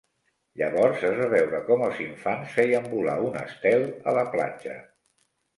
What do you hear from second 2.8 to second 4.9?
volar un estel a la platja.